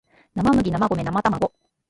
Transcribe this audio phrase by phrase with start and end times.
[0.33, 1.53] なまむぎなまごめなまたまご